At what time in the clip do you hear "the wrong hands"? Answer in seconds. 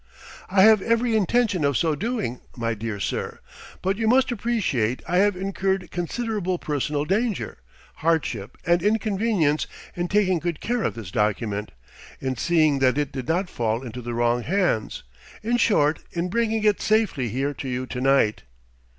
14.01-15.03